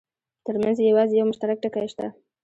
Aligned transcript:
ترمنځ 0.45 0.77
یې 0.79 0.87
یوازې 0.91 1.13
یو 1.17 1.29
مشترک 1.31 1.57
ټکی 1.63 1.87
شته. 1.91 2.07